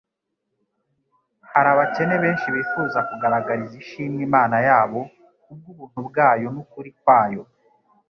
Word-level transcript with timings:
Hari 1.51 1.67
abakene 1.73 2.15
benshi 2.23 2.47
bifuza 2.55 2.97
kugaragariza 3.07 3.75
ishimwe 3.83 4.21
Imana 4.27 4.57
yabo 4.67 5.01
kubw'ubuntu 5.43 5.99
bwayo 6.07 6.47
n'ukuri 6.51 6.91
kwayo 6.99 7.43